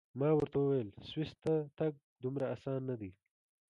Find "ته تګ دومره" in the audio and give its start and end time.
1.43-2.45